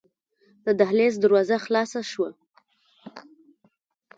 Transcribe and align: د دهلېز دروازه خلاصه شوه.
د 0.65 0.67
دهلېز 0.79 1.13
دروازه 1.23 1.57
خلاصه 1.65 2.01
شوه. 2.11 2.29